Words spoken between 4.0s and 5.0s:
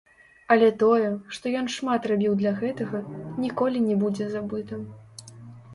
будзе забыта.